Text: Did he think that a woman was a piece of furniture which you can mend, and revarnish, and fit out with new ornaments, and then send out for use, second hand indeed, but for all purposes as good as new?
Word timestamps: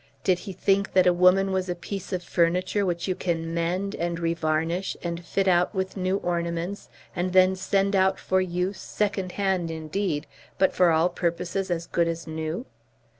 Did 0.23 0.39
he 0.49 0.51
think 0.51 0.93
that 0.93 1.05
a 1.05 1.13
woman 1.13 1.51
was 1.51 1.69
a 1.69 1.75
piece 1.75 2.11
of 2.11 2.23
furniture 2.23 2.87
which 2.87 3.07
you 3.07 3.13
can 3.13 3.53
mend, 3.53 3.93
and 3.93 4.17
revarnish, 4.17 4.97
and 5.03 5.23
fit 5.23 5.47
out 5.47 5.75
with 5.75 5.95
new 5.95 6.17
ornaments, 6.17 6.89
and 7.15 7.33
then 7.33 7.55
send 7.55 7.95
out 7.95 8.19
for 8.19 8.41
use, 8.41 8.79
second 8.81 9.33
hand 9.33 9.69
indeed, 9.69 10.25
but 10.57 10.73
for 10.73 10.89
all 10.89 11.07
purposes 11.09 11.69
as 11.69 11.85
good 11.85 12.07
as 12.07 12.25
new? 12.25 12.65